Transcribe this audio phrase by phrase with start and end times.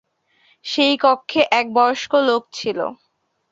[0.65, 2.79] সেই কক্ষে এক বয়স্ক লোক ছিল।